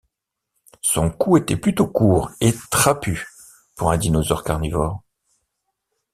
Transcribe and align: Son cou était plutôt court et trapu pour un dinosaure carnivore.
Son 0.81 1.11
cou 1.11 1.37
était 1.37 1.57
plutôt 1.57 1.85
court 1.87 2.31
et 2.41 2.55
trapu 2.71 3.27
pour 3.75 3.91
un 3.91 3.99
dinosaure 3.99 4.43
carnivore. 4.43 5.03